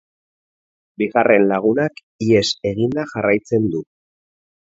Bigarren 1.01 1.45
lagunak 1.51 2.01
ihes 2.27 2.49
eginda 2.71 3.05
jarraitzen 3.13 3.71
du. 3.77 3.83